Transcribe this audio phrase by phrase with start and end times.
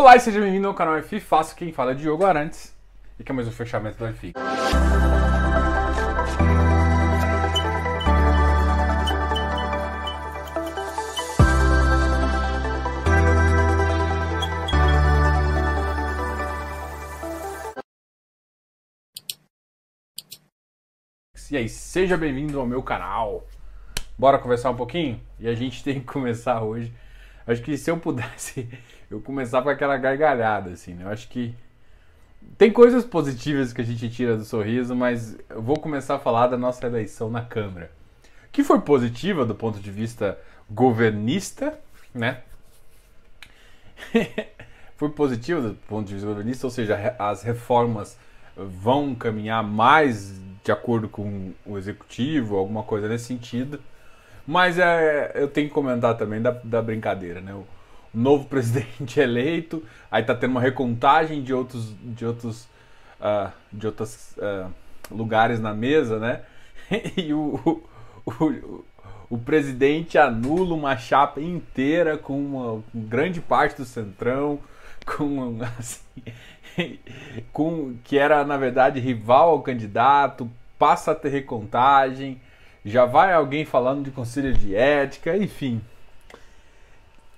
[0.00, 2.72] Olá e seja bem-vindo ao canal FI Fácil, quem fala é Diogo Arantes
[3.18, 4.32] e que é mais um fechamento do FI.
[21.50, 23.44] E aí, seja bem-vindo ao meu canal.
[24.16, 25.20] Bora conversar um pouquinho?
[25.40, 26.94] E a gente tem que começar hoje.
[27.48, 28.68] Acho que se eu pudesse,
[29.10, 31.04] eu começar com aquela gargalhada, assim, né?
[31.04, 31.54] Eu acho que
[32.58, 36.48] tem coisas positivas que a gente tira do sorriso, mas eu vou começar a falar
[36.48, 37.90] da nossa eleição na Câmara.
[38.52, 40.38] Que foi positiva do ponto de vista
[40.70, 41.78] governista,
[42.14, 42.42] né?
[44.96, 48.18] foi positiva do ponto de vista governista, ou seja, as reformas
[48.56, 53.80] vão caminhar mais de acordo com o executivo, alguma coisa nesse sentido.
[54.48, 57.52] Mas é, eu tenho que comentar também da, da brincadeira, né?
[57.52, 57.66] O,
[58.14, 62.66] novo presidente eleito, aí tá tendo uma recontagem de outros, de outros,
[63.20, 64.72] uh, de outros uh,
[65.10, 66.40] lugares na mesa, né?
[67.14, 67.82] E o,
[68.24, 68.84] o, o,
[69.28, 74.58] o, presidente anula uma chapa inteira com uma com grande parte do centrão,
[75.04, 76.98] com assim,
[77.52, 82.40] com que era na verdade rival ao candidato, passa a ter recontagem,
[82.88, 85.80] já vai alguém falando de conselho de ética, enfim.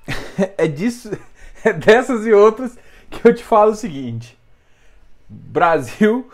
[0.56, 1.10] é disso,
[1.64, 2.78] é dessas e outras
[3.10, 4.38] que eu te falo o seguinte:
[5.28, 6.30] Brasil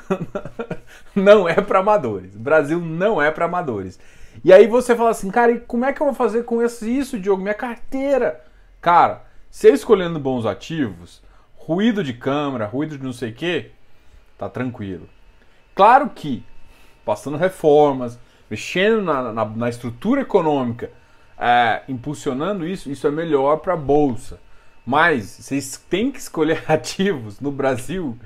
[1.14, 2.34] não é para amadores.
[2.34, 3.98] Brasil não é para amadores.
[4.44, 7.18] E aí você fala assim, cara, e como é que eu vou fazer com isso,
[7.18, 7.42] Diogo?
[7.42, 8.44] Minha carteira.
[8.80, 11.22] Cara, você escolhendo bons ativos,
[11.56, 13.70] ruído de câmera, ruído de não sei o que,
[14.38, 15.08] tá tranquilo.
[15.74, 16.44] Claro que,
[17.04, 18.18] passando reformas,
[18.50, 20.90] mexendo na, na, na estrutura econômica,
[21.38, 24.38] é, impulsionando isso, isso é melhor para a bolsa.
[24.84, 28.16] Mas vocês têm que escolher ativos no Brasil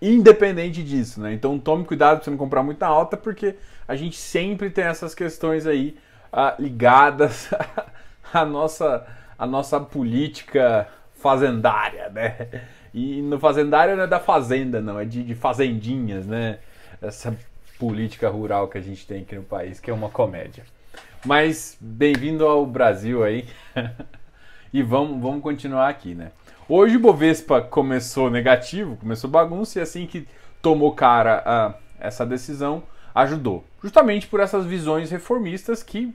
[0.00, 1.32] independente disso, né?
[1.32, 3.56] Então tome cuidado para você não comprar muita alta, porque
[3.86, 5.96] a gente sempre tem essas questões aí
[6.32, 7.50] uh, ligadas
[8.32, 9.06] à nossa,
[9.38, 12.48] à nossa política fazendária, né?
[12.94, 16.58] E no fazendário não é da fazenda, não, é de, de fazendinhas, né?
[17.00, 17.36] Essa
[17.78, 20.64] política rural que a gente tem aqui no país, que é uma comédia.
[21.24, 23.46] Mas bem-vindo ao Brasil aí.
[24.72, 26.32] e vamos, vamos continuar aqui, né?
[26.68, 30.26] Hoje o Bovespa começou negativo, começou bagunça e assim que
[30.60, 32.82] tomou cara a essa decisão,
[33.14, 33.64] ajudou.
[33.82, 36.14] Justamente por essas visões reformistas que,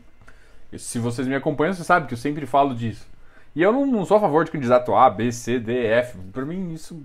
[0.77, 3.07] se vocês me acompanham, você sabe que eu sempre falo disso.
[3.55, 6.17] E eu não, não sou a favor de candidato A, B, C, D, F.
[6.31, 7.01] Para mim isso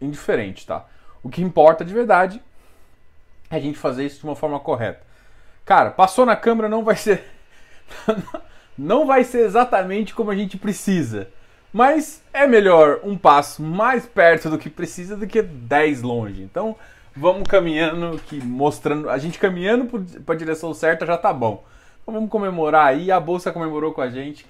[0.00, 0.86] indiferente, tá?
[1.22, 2.42] O que importa de verdade
[3.50, 5.00] a gente fazer isso de uma forma correta.
[5.64, 7.24] Cara, passou na câmera não vai ser
[8.76, 11.28] não vai ser exatamente como a gente precisa.
[11.72, 16.40] Mas é melhor um passo mais perto do que precisa do que 10 longe.
[16.42, 16.76] Então,
[17.14, 19.86] vamos caminhando, que mostrando, a gente caminhando
[20.24, 21.64] para a direção certa já tá bom.
[22.02, 24.46] Então, vamos comemorar aí, a bolsa comemorou com a gente.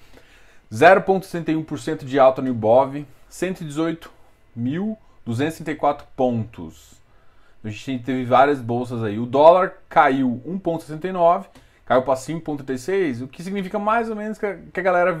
[0.71, 6.96] 0,61% de alta no Ibov, 118.234 pontos.
[7.63, 9.19] A gente teve várias bolsas aí.
[9.19, 11.45] O dólar caiu 1,69,
[11.85, 15.19] caiu para 5,36, o que significa mais ou menos que a, galera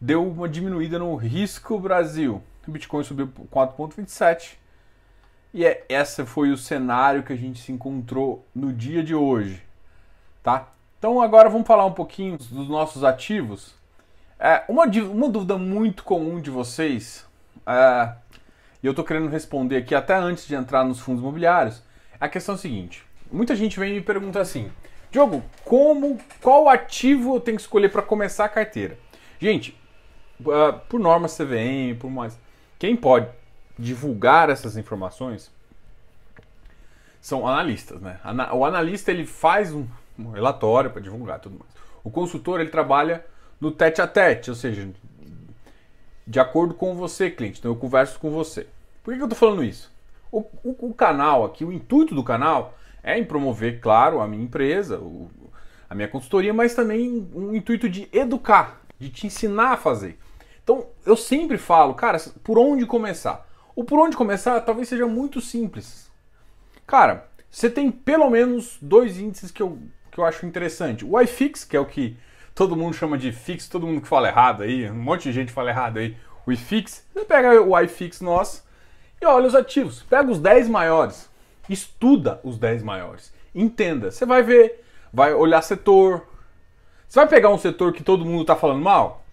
[0.00, 2.42] deu uma diminuída no risco Brasil.
[2.66, 4.56] O Bitcoin subiu 4,27.
[5.52, 9.62] E é, esse foi o cenário que a gente se encontrou no dia de hoje,
[10.42, 10.68] tá?
[10.98, 13.74] Então agora vamos falar um pouquinho dos nossos ativos.
[14.38, 17.26] É, uma, uma dúvida muito comum de vocês
[17.66, 18.12] é,
[18.86, 21.82] e eu estou querendo responder aqui até antes de entrar nos fundos imobiliários,
[22.20, 24.70] a questão é a seguinte: muita gente vem e me pergunta assim,
[25.10, 28.96] Diogo, como, qual ativo eu tenho que escolher para começar a carteira?
[29.40, 29.76] Gente,
[30.38, 32.38] uh, por norma CVM, por mais,
[32.78, 33.28] quem pode
[33.76, 35.50] divulgar essas informações
[37.20, 38.20] são analistas, né?
[38.52, 39.84] O analista ele faz um,
[40.32, 41.72] relatório para divulgar tudo mais.
[42.04, 43.26] O consultor ele trabalha
[43.60, 44.88] no tete a tete, ou seja,
[46.24, 47.58] de acordo com você, cliente.
[47.58, 48.68] Então eu converso com você.
[49.06, 49.94] Por que, eu estou falando isso?
[50.32, 54.42] O, o, o, canal aqui, o intuito do canal é em promover, claro, a minha
[54.42, 55.30] empresa, o,
[55.88, 60.18] a minha consultoria, mas também um intuito de educar, de te ensinar a fazer.
[60.60, 63.46] Então eu sempre falo, cara, por onde começar?
[63.76, 66.10] O por onde começar talvez seja muito simples.
[66.84, 69.78] Cara, você tem pelo menos dois índices que eu,
[70.10, 71.04] que eu acho interessante.
[71.04, 72.16] O iFix, que é o que
[72.56, 75.52] todo mundo chama de fix, todo mundo que fala errado aí, um monte de gente
[75.52, 76.16] fala errado aí.
[76.44, 78.65] O iFix, você pega o iFix nosso
[79.20, 80.02] e olha os ativos.
[80.02, 81.28] Pega os 10 maiores,
[81.68, 84.10] estuda os 10 maiores, entenda.
[84.10, 86.26] Você vai ver, vai olhar setor.
[87.08, 89.24] Você vai pegar um setor que todo mundo está falando mal?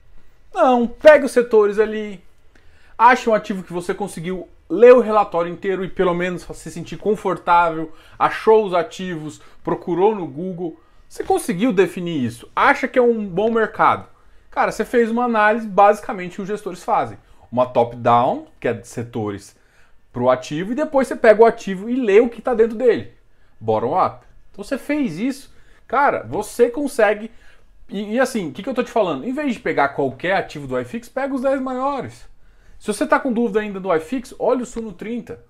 [0.53, 2.23] Não, pega os setores ali.
[2.97, 6.97] Ache um ativo que você conseguiu ler o relatório inteiro e pelo menos se sentir
[6.97, 10.79] confortável, achou os ativos, procurou no Google.
[11.07, 12.49] Você conseguiu definir isso?
[12.55, 14.07] Acha que é um bom mercado?
[14.49, 17.17] Cara, você fez uma análise basicamente que os gestores fazem.
[17.51, 19.55] Uma top-down, que é de setores,
[20.13, 22.77] para o ativo, e depois você pega o ativo e lê o que está dentro
[22.77, 23.11] dele.
[23.59, 24.25] Bottom-up.
[24.51, 25.51] Então você fez isso,
[25.87, 27.31] cara, você consegue.
[27.89, 29.25] E, e assim, o que, que eu estou te falando?
[29.25, 32.29] Em vez de pegar qualquer ativo do iFix, pega os 10 maiores.
[32.77, 35.43] Se você está com dúvida ainda do iFix, olha o Suno 30.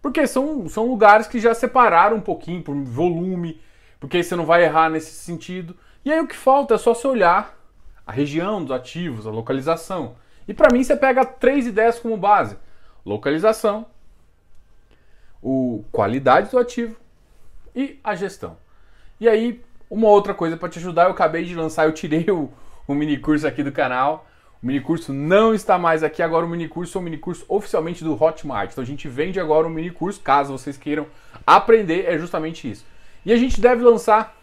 [0.00, 3.60] Porque são, são lugares que já separaram um pouquinho por volume,
[4.00, 5.76] porque aí você não vai errar nesse sentido.
[6.04, 7.56] E aí o que falta é só você olhar
[8.06, 10.16] a região dos ativos, a localização.
[10.48, 12.56] E para mim você pega três ideias como base:
[13.04, 13.86] localização,
[15.42, 16.96] o qualidade do ativo
[17.74, 18.56] e a gestão.
[19.18, 22.50] E aí, uma outra coisa para te ajudar, eu acabei de lançar, eu tirei o,
[22.86, 24.26] o mini curso aqui do canal
[24.62, 28.70] o minicurso não está mais aqui, agora o minicurso é um minicurso oficialmente do Hotmart.
[28.70, 31.08] Então a gente vende agora um minicurso, caso vocês queiram
[31.44, 32.86] aprender, é justamente isso.
[33.26, 34.36] E a gente deve lançar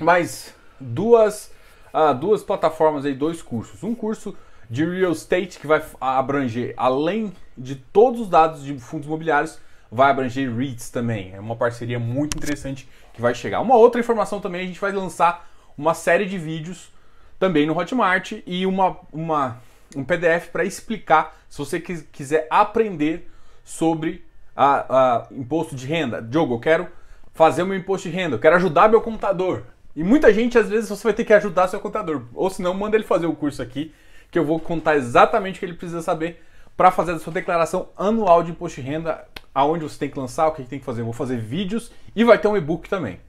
[0.00, 1.52] mais duas,
[1.92, 3.82] uh, duas plataformas aí, dois cursos.
[3.82, 4.34] Um curso
[4.70, 9.58] de real estate que vai abranger, além de todos os dados de fundos imobiliários,
[9.90, 11.32] vai abranger REITs também.
[11.34, 13.60] É uma parceria muito interessante que vai chegar.
[13.60, 16.90] Uma outra informação também, a gente vai lançar uma série de vídeos
[17.38, 19.60] também no Hotmart e uma, uma,
[19.96, 23.30] um PDF para explicar se você quiser aprender
[23.64, 24.24] sobre
[24.56, 26.22] a, a, imposto de renda.
[26.22, 26.88] Diogo, eu quero
[27.34, 29.62] fazer o meu imposto de renda, eu quero ajudar meu contador.
[29.94, 32.22] E muita gente, às vezes, você vai ter que ajudar seu contador.
[32.32, 33.92] Ou se não, manda ele fazer o curso aqui,
[34.30, 36.42] que eu vou contar exatamente o que ele precisa saber
[36.76, 40.48] para fazer a sua declaração anual de imposto de renda, aonde você tem que lançar,
[40.48, 41.02] o que tem que fazer.
[41.02, 43.20] Eu vou fazer vídeos e vai ter um e-book também.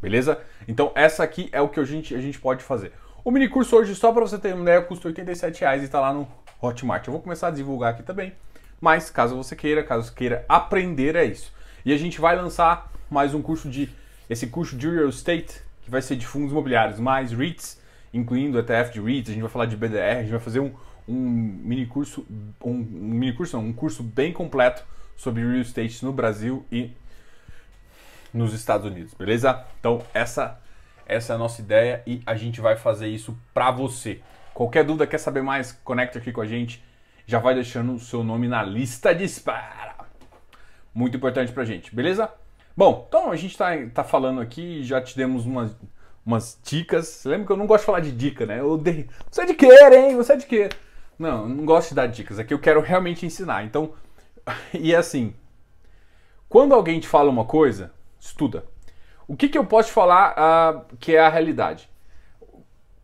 [0.00, 0.40] Beleza?
[0.66, 2.92] Então, essa aqui é o que a gente, a gente pode fazer.
[3.24, 6.00] O mini curso hoje, só para você ter uma ideia, custa R$ 87,00 e está
[6.00, 6.26] lá no
[6.62, 7.06] Hotmart.
[7.06, 8.32] Eu vou começar a divulgar aqui também,
[8.80, 11.52] mas caso você queira, caso queira aprender, é isso.
[11.84, 13.88] E a gente vai lançar mais um curso de,
[14.30, 17.80] esse curso de Real Estate, que vai ser de fundos imobiliários, mais REITs,
[18.12, 20.72] incluindo ETF de REITs, a gente vai falar de BDR, a gente vai fazer um,
[21.08, 22.26] um mini curso,
[22.62, 24.84] um, um mini curso não, um curso bem completo
[25.16, 26.90] sobre Real Estate no Brasil e
[28.32, 29.64] nos Estados Unidos, beleza?
[29.80, 30.60] Então essa
[31.08, 34.20] essa é a nossa ideia e a gente vai fazer isso para você.
[34.52, 36.84] Qualquer dúvida, quer saber mais, conecta aqui com a gente.
[37.26, 39.94] Já vai deixando o seu nome na lista de espera.
[40.92, 42.30] Muito importante pra gente, beleza?
[42.76, 45.74] Bom, então a gente tá, tá falando aqui, já te demos umas,
[46.24, 47.08] umas dicas.
[47.08, 48.60] Você lembra que eu não gosto de falar de dica, né?
[48.60, 50.16] Eu dei, você é de querer, hein?
[50.16, 50.68] Você é de quê?
[51.18, 52.38] Não, não gosto de dar dicas.
[52.38, 53.64] Aqui eu quero realmente ensinar.
[53.64, 53.92] Então,
[54.72, 55.34] e é assim,
[56.48, 58.64] quando alguém te fala uma coisa, estuda.
[59.26, 61.88] O que, que eu posso te falar uh, que é a realidade?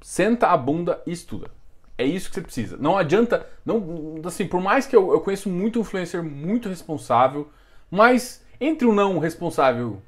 [0.01, 1.51] Senta a bunda e estuda.
[1.97, 2.77] É isso que você precisa.
[2.77, 7.49] Não adianta, não, assim, por mais que eu, eu conheço muito influencer muito responsável,
[7.91, 10.01] mas entre o não responsável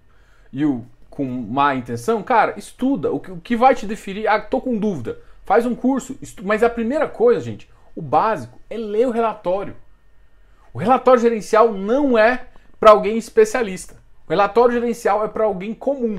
[0.53, 0.85] e o
[1.17, 3.11] com má intenção, cara, estuda.
[3.11, 4.29] O que, o que vai te definir?
[4.29, 5.19] Ah, tô com dúvida.
[5.44, 6.17] Faz um curso.
[6.20, 6.47] Estuda.
[6.47, 9.75] Mas a primeira coisa, gente, o básico é ler o relatório.
[10.72, 12.48] O relatório gerencial não é
[12.78, 13.96] para alguém especialista.
[14.26, 16.19] O relatório gerencial é para alguém comum.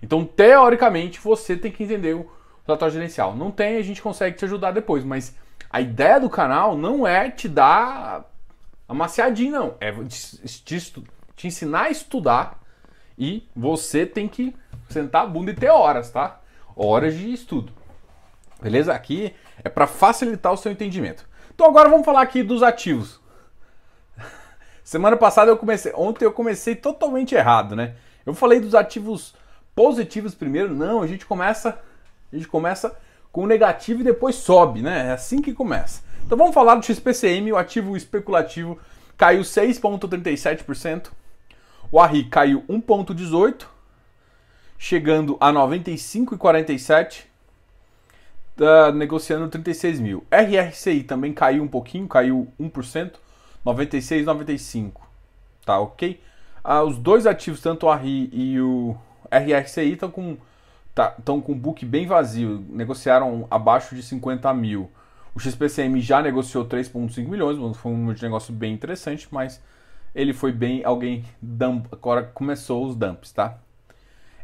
[0.00, 2.30] Então, teoricamente, você tem que entender o
[2.64, 3.34] relatório gerencial.
[3.34, 5.34] Não tem, a gente consegue te ajudar depois, mas
[5.68, 8.24] a ideia do canal não é te dar
[8.88, 9.74] amaciadinho, não.
[9.80, 10.92] É te,
[11.36, 12.60] te, ensinar a estudar
[13.18, 14.54] e você tem que
[14.88, 16.40] sentar a bunda e ter horas, tá?
[16.76, 17.72] Horas de estudo.
[18.62, 18.92] Beleza?
[18.92, 21.28] Aqui é para facilitar o seu entendimento.
[21.54, 23.20] Então agora vamos falar aqui dos ativos.
[24.82, 27.94] Semana passada eu comecei, ontem eu comecei totalmente errado, né?
[28.24, 29.34] Eu falei dos ativos
[29.74, 31.78] positivos primeiro, não, a gente começa,
[32.32, 32.96] a gente começa
[33.32, 35.08] com o negativo e depois sobe, né?
[35.08, 36.02] É assim que começa.
[36.24, 38.78] Então vamos falar do XPCM, o ativo especulativo
[39.16, 41.10] caiu 6.37%,
[41.90, 43.66] o ARRI caiu 1.18,
[44.78, 47.24] chegando a 95,47,
[48.60, 50.24] tá negociando 36 mil.
[50.30, 53.12] RRCI também caiu um pouquinho, caiu 1%.
[53.64, 55.08] 96, 95.
[55.64, 56.20] Tá ok?
[56.62, 58.96] Ah, os dois ativos, tanto o RI e o
[59.30, 60.36] RRCI, estão com,
[60.94, 62.64] tá, com book bem vazio.
[62.68, 64.90] Negociaram abaixo de 50 mil.
[65.34, 69.62] O XPCM já negociou 3,5 milhões, foi um negócio bem interessante, mas
[70.14, 70.84] ele foi bem.
[70.84, 73.58] Alguém dump, agora começou os dumps, tá?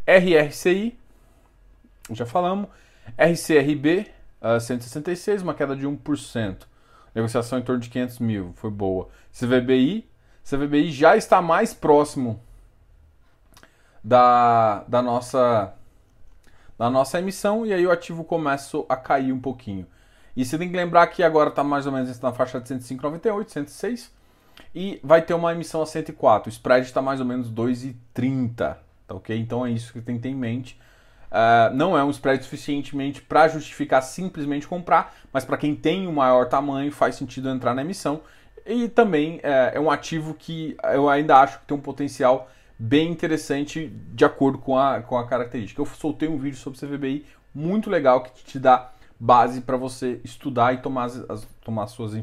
[0.07, 0.97] RRCI,
[2.13, 2.69] já falamos.
[3.17, 4.07] RCRB,
[4.41, 6.67] uh, 166, uma queda de 1%.
[7.15, 9.09] Negociação em torno de 500 mil, foi boa.
[9.33, 10.09] CVBI,
[10.45, 12.41] CVBI já está mais próximo
[14.05, 15.75] da, da nossa
[16.79, 19.87] da nossa emissão e aí o ativo começa a cair um pouquinho.
[20.37, 23.49] E você tem que lembrar que agora está mais ou menos na faixa de 105,98,
[23.49, 24.15] 106.
[24.75, 26.51] E vai ter uma emissão a 104.
[26.51, 28.77] O spread está mais ou menos 2,30.
[29.07, 29.39] Tá ok?
[29.39, 30.79] Então é isso que tem que ter em mente.
[31.27, 36.11] Uh, não é um spread suficientemente para justificar simplesmente comprar, mas para quem tem o
[36.11, 38.21] um maior tamanho faz sentido entrar na emissão.
[38.65, 43.11] E também é, é um ativo que eu ainda acho que tem um potencial bem
[43.11, 45.81] interessante de acordo com a, com a característica.
[45.81, 50.75] Eu soltei um vídeo sobre CVBI muito legal que te dá base para você estudar
[50.75, 52.15] e tomar as, as, tomar suas,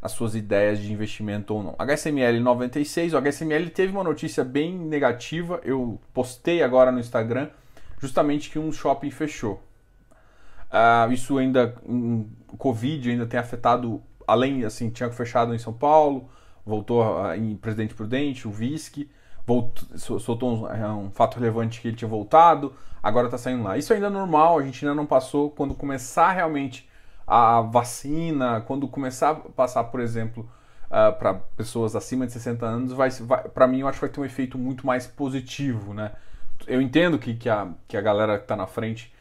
[0.00, 1.74] as suas ideias de investimento ou não.
[1.78, 7.48] HSML 96, o HSML teve uma notícia bem negativa, eu postei agora no Instagram,
[8.00, 9.62] justamente que um shopping fechou.
[10.70, 12.28] Uh, isso ainda, um,
[12.58, 16.28] Covid ainda tem afetado, além, assim, tinha fechado em São Paulo,
[16.64, 18.52] voltou uh, em Presidente Prudente, o
[19.46, 23.78] voltou, soltou um, é, um, fato relevante que ele tinha voltado, agora está saindo lá.
[23.78, 25.50] Isso ainda é normal, a gente ainda não passou.
[25.50, 26.88] Quando começar realmente
[27.26, 30.42] a vacina, quando começar a passar, por exemplo,
[30.90, 34.04] uh, ah, para pessoas acima de 60 anos, vai, vai para mim eu acho que
[34.04, 36.12] vai ter um efeito muito mais positivo, né?
[36.68, 39.12] Eu entendo que, que, a, que a galera que está na frente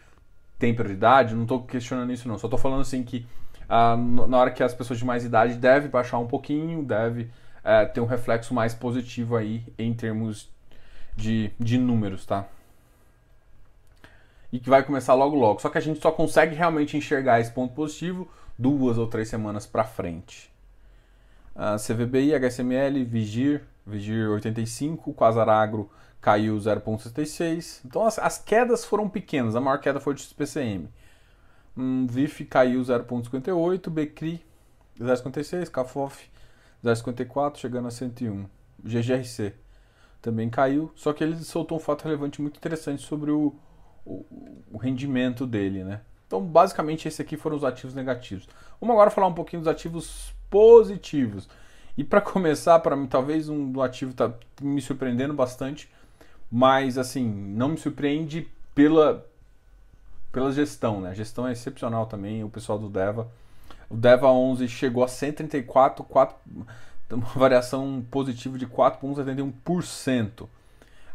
[0.59, 3.25] tem prioridade, não estou questionando isso não, só estou falando assim que
[3.69, 7.29] uh, na hora que as pessoas de mais idade devem baixar um pouquinho, deve
[7.63, 10.49] é, ter um reflexo mais positivo aí em termos
[11.15, 12.45] de, de números, tá?
[14.51, 15.59] E que vai começar logo logo.
[15.59, 19.65] Só que a gente só consegue realmente enxergar esse ponto positivo duas ou três semanas
[19.65, 20.49] para frente.
[21.55, 25.89] Uh, CVBI, HSML, Vigir, Vigir 85, Quasaragro
[26.19, 27.81] caiu 0,76.
[27.85, 30.89] Então as, as, quedas foram pequenas, a maior queda foi de XPCM.
[31.75, 34.45] Um, VIF caiu 0,58, Becri
[34.99, 36.29] 0,56, CAFOF
[36.83, 38.45] 0,54 chegando a 101.
[38.83, 39.53] GGRC
[40.21, 43.55] também caiu, só que ele soltou um fato relevante muito interessante sobre o,
[44.05, 44.25] o,
[44.71, 46.01] o rendimento dele, né?
[46.25, 48.47] Então, basicamente, esse aqui foram os ativos negativos.
[48.81, 51.47] Vamos agora falar um pouquinho dos ativos positivos.
[51.97, 55.89] E para começar, para mim, talvez um do ativo está me surpreendendo bastante,
[56.51, 59.25] mas assim, não me surpreende pela,
[60.31, 61.09] pela gestão, né?
[61.09, 63.27] A gestão é excepcional também, o pessoal do Deva
[63.89, 66.35] o Deva 11 chegou a 134, 4,
[67.11, 70.47] uma variação positiva de 4,71%.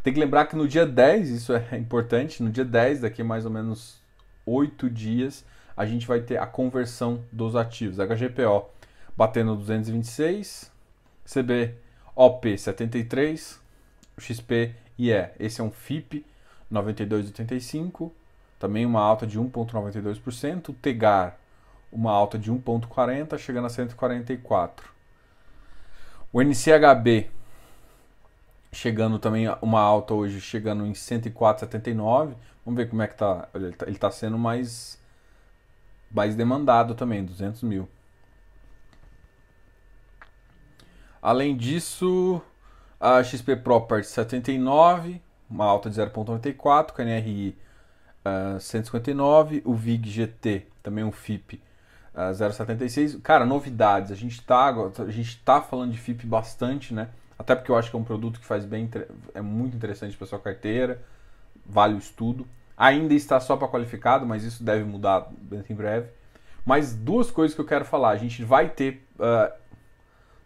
[0.03, 3.25] Tem que lembrar que no dia 10, isso é importante, no dia 10, daqui a
[3.25, 4.01] mais ou menos
[4.47, 5.45] 8 dias,
[5.77, 7.99] a gente vai ter a conversão dos ativos.
[7.99, 8.71] HGPO
[9.17, 10.72] batendo 226,
[11.25, 13.61] CBOP 73,
[14.19, 16.25] XP IE, esse é um FIP
[16.73, 18.11] 92,85,
[18.59, 21.39] também uma alta de 1,92%, TEGAR
[21.93, 24.91] uma alta de 1,40 chegando a 144.
[26.33, 27.31] O NCHB
[28.73, 32.35] chegando também uma alta hoje, chegando em 104,79.
[32.65, 33.47] Vamos ver como é que tá.
[33.55, 34.99] Ele está tá sendo mais,
[36.11, 37.87] mais demandado também, 200 mil.
[41.23, 42.43] Além disso,
[43.01, 47.57] a XP Property 79, uma alta de 0,94, KNRI
[48.57, 51.63] uh, 159, o VIG GT, também um FIP
[52.13, 53.21] uh, 0,76.
[53.23, 54.11] Cara, novidades.
[54.11, 57.09] A gente tá, a gente tá falando de FIP bastante, né?
[57.39, 58.91] Até porque eu acho que é um produto que faz bem,
[59.35, 61.03] é muito interessante para sua carteira,
[61.65, 62.47] vale o estudo.
[62.77, 65.29] Ainda está só para qualificado, mas isso deve mudar
[65.69, 66.09] em breve.
[66.65, 68.11] Mas duas coisas que eu quero falar.
[68.11, 69.53] A gente vai ter, uh,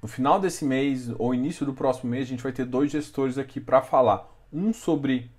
[0.02, 3.38] no final desse mês ou início do próximo mês, a gente vai ter dois gestores
[3.38, 4.28] aqui para falar.
[4.52, 5.30] Um sobre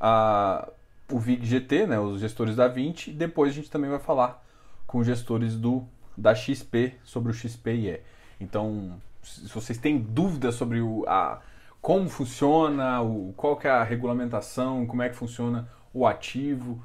[0.00, 0.70] uh,
[1.10, 4.44] o VIG GT, né, os gestores da 20, e depois a gente também vai falar
[4.86, 5.84] com gestores do
[6.16, 8.00] da XP sobre o XPIE.
[8.40, 11.40] Então, se vocês têm dúvidas sobre o, a,
[11.80, 16.82] como funciona, o, qual que é a regulamentação, como é que funciona o ativo,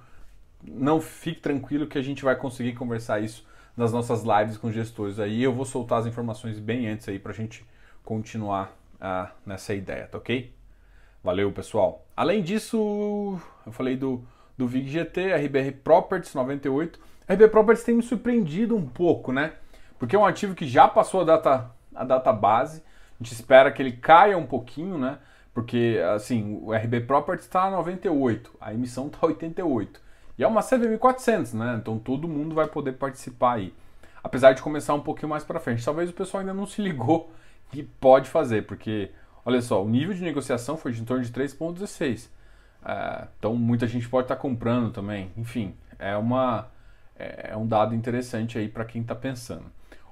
[0.64, 3.46] não fique tranquilo que a gente vai conseguir conversar isso
[3.80, 5.42] nas nossas lives com gestores aí.
[5.42, 7.66] Eu vou soltar as informações bem antes aí para a gente
[8.04, 10.54] continuar uh, nessa ideia, tá ok?
[11.24, 12.06] Valeu, pessoal.
[12.16, 14.22] Além disso, eu falei do,
[14.58, 17.00] do VIG GT, RBR Properties 98.
[17.26, 19.54] A RB Properties tem me surpreendido um pouco, né?
[19.98, 22.84] Porque é um ativo que já passou a data, a data base.
[23.18, 25.20] A gente espera que ele caia um pouquinho, né?
[25.54, 30.02] Porque, assim, o RB Properties está a 98, a emissão está a 88.
[30.40, 31.76] E é uma CVM400, né?
[31.82, 33.74] Então todo mundo vai poder participar aí.
[34.24, 35.84] Apesar de começar um pouquinho mais para frente.
[35.84, 37.30] Talvez o pessoal ainda não se ligou
[37.70, 39.12] que pode fazer, porque,
[39.46, 42.30] olha só, o nível de negociação foi de em torno de 3,16.
[42.86, 45.30] É, então muita gente pode estar tá comprando também.
[45.36, 46.68] Enfim, é uma
[47.18, 49.66] é, é um dado interessante aí para quem está pensando.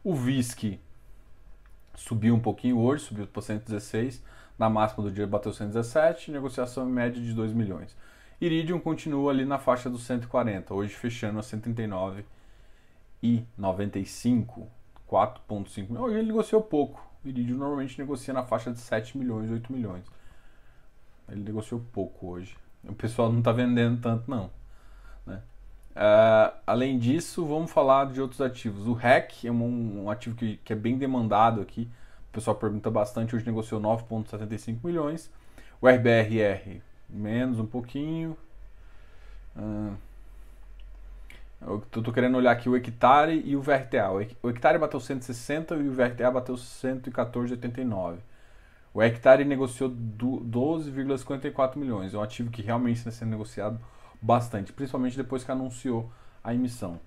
[0.04, 0.78] O VISC
[1.96, 4.22] subiu um pouquinho hoje, subiu para 116,
[4.60, 7.96] na máxima do dia bateu 117, negociação em média de 2 milhões.
[8.40, 12.24] Iridium continua ali na faixa dos 140, hoje fechando a 139
[13.24, 14.68] 4,95,
[15.10, 16.00] 4,5 milhões.
[16.00, 17.06] Hoje ele negociou pouco.
[17.26, 20.06] Iridium normalmente negocia na faixa de 7 milhões, 8 milhões.
[21.30, 22.56] Ele negociou pouco hoje.
[22.84, 24.50] O pessoal não está vendendo tanto, não.
[25.26, 25.42] Né?
[25.92, 28.88] Uh, além disso, vamos falar de outros ativos.
[28.88, 31.90] O REC é um, um ativo que, que, é bem demandado aqui.
[32.30, 33.36] O pessoal pergunta bastante.
[33.36, 35.30] Hoje negociou 9,75 milhões.
[35.82, 38.38] O RBRR, menos um pouquinho.
[39.56, 39.96] Uh,
[41.62, 44.12] eu tô querendo olhar aqui o hectare e o VRTA.
[44.44, 48.18] O hectare bateu 160 e o VRTA bateu 114,89.
[48.94, 52.14] O hectare negociou 12,54 milhões.
[52.14, 53.80] É um ativo que realmente está sendo negociado
[54.22, 56.12] bastante, principalmente depois que anunciou
[56.44, 57.00] a emissão.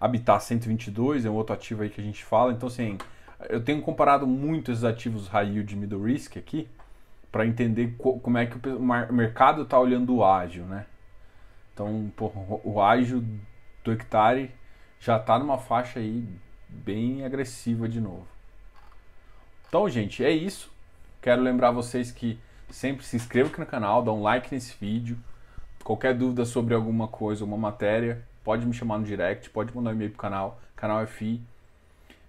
[0.00, 2.52] Habitat 122 é um outro ativo aí que a gente fala.
[2.52, 2.96] Então, assim,
[3.48, 6.68] eu tenho comparado muito esses ativos high yield middle risk aqui
[7.30, 10.86] para entender como é que o mercado está olhando o ágil, né?
[11.74, 12.10] Então,
[12.64, 13.24] o ágil
[13.84, 14.50] do hectare
[14.98, 16.26] já está numa faixa aí
[16.68, 18.26] bem agressiva de novo.
[19.68, 20.72] Então, gente, é isso.
[21.20, 22.38] Quero lembrar vocês que
[22.70, 25.18] sempre se inscreva aqui no canal, dá um like nesse vídeo.
[25.84, 29.92] Qualquer dúvida sobre alguma coisa, uma matéria, pode me chamar no direct, pode mandar um
[29.94, 31.40] e-mail pro canal, canal FI,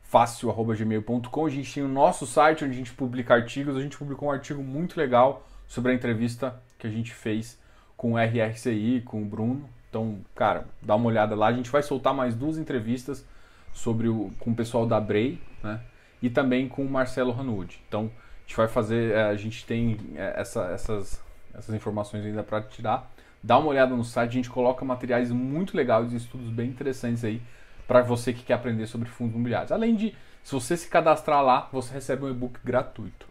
[0.10, 1.46] fácil.gmail.com.
[1.46, 3.78] A gente tem o nosso site onde a gente publica artigos.
[3.78, 7.60] A gente publicou um artigo muito legal sobre a entrevista que a gente fez
[7.96, 9.70] com o RRCI, com o Bruno.
[9.88, 11.48] Então, cara, dá uma olhada lá.
[11.48, 13.24] A gente vai soltar mais duas entrevistas
[13.72, 15.80] sobre o, com o pessoal da Brei, né?
[16.22, 17.80] E também com o Marcelo Hanud.
[17.88, 21.22] Então, a gente vai fazer, é, a gente tem é, essa, essas,
[21.54, 23.12] essas informações ainda para tirar.
[23.44, 27.24] Dá uma olhada no site, a gente coloca materiais muito legais e estudos bem interessantes
[27.24, 27.42] aí
[27.90, 29.72] para você que quer aprender sobre fundos imobiliários.
[29.72, 33.28] Além de, se você se cadastrar lá, você recebe um e-book gratuito.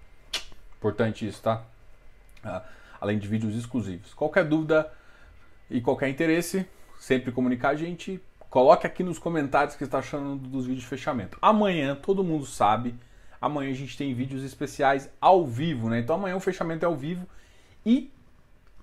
[0.77, 1.63] Importante isso, tá?
[2.43, 2.65] Ah,
[3.01, 4.13] além de vídeos exclusivos.
[4.15, 4.91] Qualquer dúvida,
[5.71, 6.67] e qualquer interesse,
[6.99, 8.21] sempre comunicar a gente.
[8.51, 11.39] Coloque aqui nos comentários o que está achando dos vídeos de fechamento.
[11.41, 12.97] Amanhã, todo mundo sabe,
[13.41, 16.01] amanhã a gente tem vídeos especiais ao vivo, né?
[16.01, 17.29] Então amanhã o fechamento é ao vivo
[17.87, 18.11] e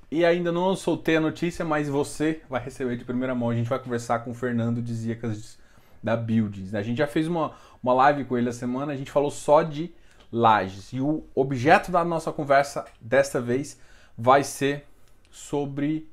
[0.09, 3.49] e ainda não soltei a notícia, mas você vai receber de primeira mão.
[3.49, 5.57] A gente vai conversar com o Fernando de Ziecas
[6.05, 6.71] da Buildings.
[6.71, 6.79] Né?
[6.79, 9.63] A gente já fez uma, uma live com ele a semana, a gente falou só
[9.63, 9.93] de
[10.31, 10.93] lajes.
[10.93, 13.79] E o objeto da nossa conversa desta vez
[14.17, 14.85] vai ser
[15.31, 16.07] sobre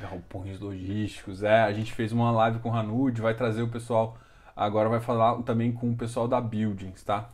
[0.00, 1.62] Galpões logísticos, é.
[1.62, 4.16] A gente fez uma live com o Hanud, vai trazer o pessoal.
[4.56, 7.28] Agora vai falar também com o pessoal da Buildings, tá?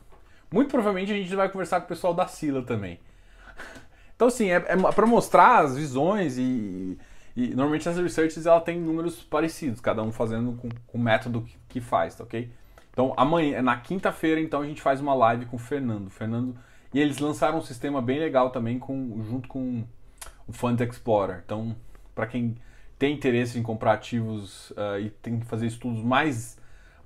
[0.51, 3.01] Muito provavelmente a gente vai conversar com o pessoal da Sila também.
[4.17, 6.99] Então, assim, é, é para mostrar as visões e,
[7.37, 11.43] e, normalmente as researches ela tem números parecidos, cada um fazendo com, com o método
[11.43, 12.51] que, que, faz, tá ok?
[12.91, 16.09] Então, amanhã, na quinta-feira, então, a gente faz uma live com o Fernando.
[16.09, 16.57] Fernando
[16.95, 19.85] e eles lançaram um sistema bem legal também com, junto com
[20.49, 21.43] o Fund Explorer.
[21.45, 21.77] Então,
[22.15, 22.57] para quem
[22.99, 26.57] tem interesse em comprar ativos uh, e tem que fazer estudos mais,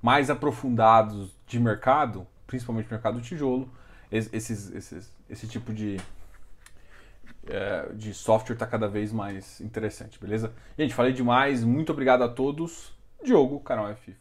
[0.01, 3.69] mais aprofundados de mercado, principalmente mercado do tijolo,
[4.09, 5.97] esses, esses, esse tipo de,
[7.43, 10.53] uh, de software está cada vez mais interessante, beleza?
[10.77, 12.93] Gente, falei demais, muito obrigado a todos.
[13.23, 14.15] Diogo, canal F.